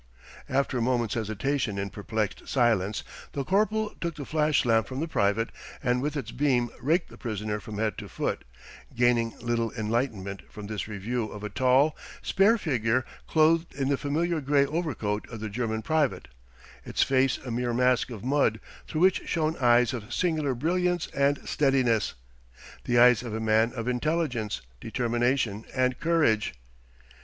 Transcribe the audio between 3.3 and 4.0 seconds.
the corporal